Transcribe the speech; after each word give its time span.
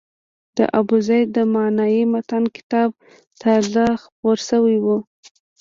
د 0.57 0.59
ابوزید 0.79 1.27
د 1.35 1.37
معنای 1.53 2.01
متن 2.11 2.43
کتاب 2.55 2.89
تازه 3.41 3.85
خپور 4.03 4.37
شوی 4.49 4.77
و. 4.81 4.87